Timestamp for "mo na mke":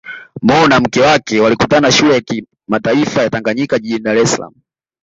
0.41-1.01